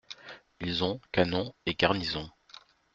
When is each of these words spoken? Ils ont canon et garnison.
Ils 0.61 0.83
ont 0.83 0.99
canon 1.11 1.53
et 1.67 1.75
garnison. 1.75 2.27